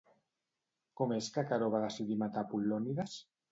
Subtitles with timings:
[1.01, 3.23] Com és que Queró va decidir matar Apol·lònides?